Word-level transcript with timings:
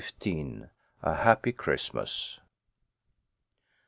A 1.03 1.13
HAPPY 1.13 1.51
CHRISTMAS. 1.53 2.39